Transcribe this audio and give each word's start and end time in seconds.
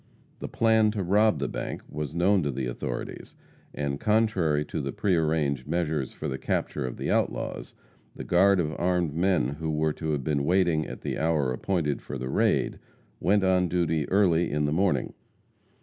The 0.39 0.47
plan 0.47 0.89
to 0.93 1.03
rob 1.03 1.37
the 1.37 1.47
bank 1.47 1.83
was 1.87 2.15
known 2.15 2.41
to 2.41 2.49
the 2.51 2.65
authorities, 2.65 3.35
and 3.71 3.99
contrary 3.99 4.65
to 4.65 4.81
the 4.81 4.91
pre 4.91 5.15
arranged 5.15 5.67
measures 5.67 6.11
for 6.11 6.27
the 6.27 6.39
capture 6.39 6.87
of 6.87 6.97
the 6.97 7.11
outlaws, 7.11 7.75
the 8.15 8.23
guard 8.23 8.59
of 8.59 8.73
armed 8.79 9.13
men 9.13 9.49
who 9.49 9.69
were 9.69 9.93
to 9.93 10.09
have 10.13 10.23
been 10.23 10.39
in 10.39 10.45
waiting 10.45 10.87
at 10.87 11.01
the 11.01 11.19
hour 11.19 11.53
appointed 11.53 12.01
for 12.01 12.17
the 12.17 12.29
raid, 12.29 12.79
went 13.19 13.43
on 13.43 13.67
duty 13.67 14.09
early 14.09 14.49
in 14.51 14.65
the 14.65 14.73
morning. 14.73 15.13